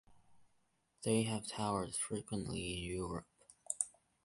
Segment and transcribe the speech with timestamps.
[1.03, 3.27] They have toured frequently in Europe.